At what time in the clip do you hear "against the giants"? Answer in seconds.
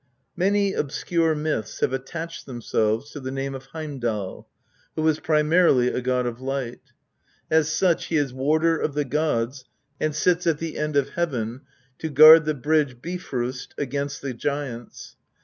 13.77-15.17